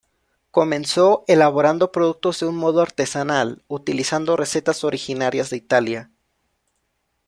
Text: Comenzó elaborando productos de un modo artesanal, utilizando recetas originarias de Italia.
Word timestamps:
Comenzó 0.49 1.23
elaborando 1.27 1.91
productos 1.91 2.39
de 2.39 2.47
un 2.47 2.55
modo 2.55 2.81
artesanal, 2.81 3.63
utilizando 3.67 4.35
recetas 4.35 4.83
originarias 4.83 5.51
de 5.51 5.57
Italia. 5.57 6.09